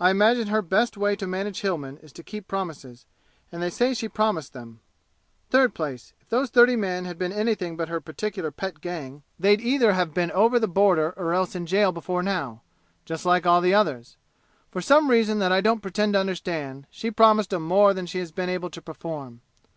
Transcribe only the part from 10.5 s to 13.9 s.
the border or else in jail before now, just like all the